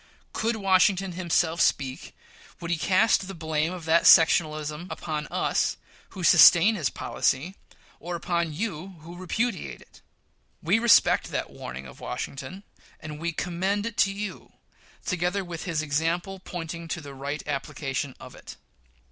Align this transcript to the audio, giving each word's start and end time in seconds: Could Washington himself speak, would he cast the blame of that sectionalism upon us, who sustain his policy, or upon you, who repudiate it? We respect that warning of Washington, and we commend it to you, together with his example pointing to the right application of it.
Could 0.33 0.55
Washington 0.55 1.11
himself 1.11 1.61
speak, 1.61 2.15
would 2.59 2.71
he 2.71 2.77
cast 2.79 3.27
the 3.27 3.35
blame 3.35 3.71
of 3.71 3.85
that 3.85 4.07
sectionalism 4.07 4.87
upon 4.89 5.27
us, 5.27 5.77
who 6.17 6.23
sustain 6.23 6.73
his 6.73 6.89
policy, 6.89 7.53
or 7.99 8.15
upon 8.15 8.51
you, 8.51 8.95
who 9.01 9.15
repudiate 9.15 9.79
it? 9.79 10.01
We 10.59 10.79
respect 10.79 11.25
that 11.29 11.51
warning 11.51 11.85
of 11.85 11.99
Washington, 11.99 12.63
and 12.99 13.19
we 13.19 13.31
commend 13.31 13.85
it 13.85 13.95
to 13.97 14.11
you, 14.11 14.53
together 15.05 15.45
with 15.45 15.65
his 15.65 15.83
example 15.83 16.39
pointing 16.39 16.87
to 16.87 16.99
the 17.01 17.13
right 17.13 17.43
application 17.47 18.15
of 18.19 18.33
it. 18.33 18.55